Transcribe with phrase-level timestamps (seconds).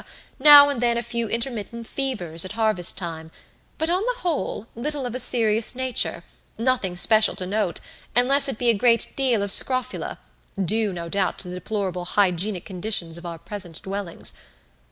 [0.39, 3.29] now and then a few intermittent fevers at harvest time;
[3.77, 6.23] but on the whole, little of a serious nature,
[6.57, 7.79] nothing special to note,
[8.15, 10.17] unless it be a great deal of scrofula,
[10.65, 14.33] due, no doubt, to the deplorable hygienic conditions of our peasant dwellings.